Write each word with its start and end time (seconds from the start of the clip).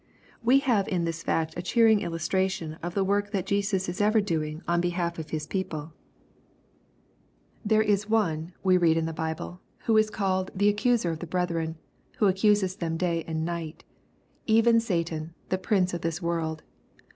We 0.41 0.57
have 0.61 0.87
in 0.87 1.05
this 1.05 1.21
fact 1.21 1.53
a 1.55 1.61
cheering 1.61 1.99
illustration 2.01 2.73
of 2.81 2.95
the 2.95 3.03
work 3.03 3.29
that 3.29 3.45
Jesus 3.45 3.87
is 3.87 4.01
ever 4.01 4.19
doing 4.19 4.63
on 4.67 4.81
behalf 4.81 5.19
of 5.19 5.29
His 5.29 5.45
people 5.45 5.79
LUKE, 5.79 5.89
CHAF. 5.89 7.67
VI. 7.67 7.75
161 7.75 7.77
There 7.77 7.93
is 7.93 8.09
one, 8.49 8.53
we 8.63 8.77
read 8.77 8.97
in 8.97 9.05
the 9.05 9.13
Bible, 9.13 9.61
who 9.85 9.95
is 9.97 10.09
called 10.09 10.49
"the 10.55 10.69
accuser 10.69 11.11
of 11.11 11.19
the 11.19 11.27
brethren, 11.27 11.75
who 12.17 12.25
accuses 12.25 12.77
them 12.77 12.97
day 12.97 13.23
and 13.27 13.45
night," 13.45 13.83
even 14.47 14.79
Satan, 14.79 15.35
the 15.49 15.59
prince 15.59 15.93
of 15.93 16.01
this 16.01 16.19
world. 16.19 16.63